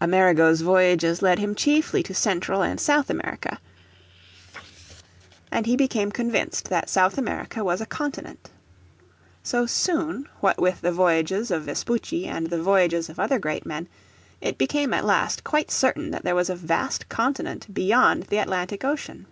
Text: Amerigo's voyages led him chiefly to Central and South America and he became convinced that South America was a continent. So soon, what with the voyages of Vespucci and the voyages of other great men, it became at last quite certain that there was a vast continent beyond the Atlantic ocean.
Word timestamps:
Amerigo's 0.00 0.60
voyages 0.60 1.22
led 1.22 1.38
him 1.38 1.54
chiefly 1.54 2.02
to 2.02 2.12
Central 2.14 2.62
and 2.62 2.80
South 2.80 3.08
America 3.08 3.60
and 5.52 5.66
he 5.66 5.76
became 5.76 6.10
convinced 6.10 6.68
that 6.68 6.90
South 6.90 7.16
America 7.16 7.62
was 7.62 7.80
a 7.80 7.86
continent. 7.86 8.50
So 9.44 9.66
soon, 9.66 10.28
what 10.40 10.58
with 10.60 10.80
the 10.80 10.90
voyages 10.90 11.52
of 11.52 11.62
Vespucci 11.62 12.26
and 12.26 12.48
the 12.48 12.60
voyages 12.60 13.08
of 13.08 13.20
other 13.20 13.38
great 13.38 13.64
men, 13.64 13.86
it 14.40 14.58
became 14.58 14.92
at 14.92 15.04
last 15.04 15.44
quite 15.44 15.70
certain 15.70 16.10
that 16.10 16.24
there 16.24 16.34
was 16.34 16.50
a 16.50 16.56
vast 16.56 17.08
continent 17.08 17.72
beyond 17.72 18.24
the 18.24 18.38
Atlantic 18.38 18.82
ocean. 18.84 19.26